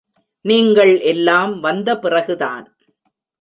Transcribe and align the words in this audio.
நீங்கள் 0.45 0.93
எல்லாம் 1.01 1.59
வந்த 1.59 1.97
பிறகுதான். 1.97 2.65